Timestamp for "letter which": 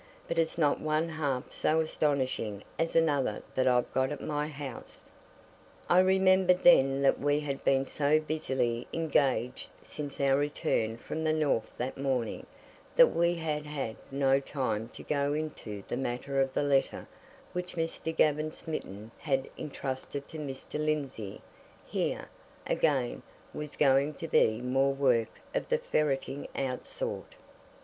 16.63-17.75